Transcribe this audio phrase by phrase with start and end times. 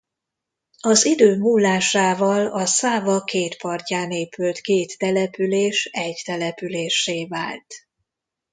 [0.79, 7.65] Az idő múlásával a Száva két partján épült két település egy településsé vált.